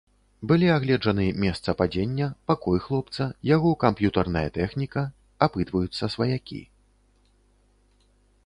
Былі 0.51 0.67
агледжаны 0.75 1.25
месца 1.43 1.75
падзення, 1.81 2.29
пакой 2.51 2.81
хлопца, 2.87 3.27
яго 3.51 3.75
камп'ютарная 3.85 4.45
тэхніка, 4.57 5.01
апытваюцца 5.49 6.03
сваякі. 6.15 6.61